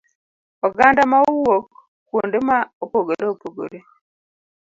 oganda 0.67 1.01
ma 1.11 1.17
owuok 1.29 1.67
kuonde 2.09 2.37
ma 2.47 2.57
opogore 2.83 3.25
opogore. 3.33 3.79